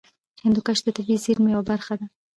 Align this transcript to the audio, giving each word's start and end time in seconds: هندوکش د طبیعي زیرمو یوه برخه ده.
هندوکش 0.45 0.79
د 0.83 0.87
طبیعي 0.97 1.21
زیرمو 1.23 1.51
یوه 1.55 1.63
برخه 1.71 1.93
ده. 1.99 2.05